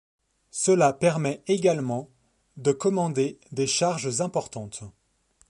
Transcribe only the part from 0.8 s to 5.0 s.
permet également de commander des charges importantes.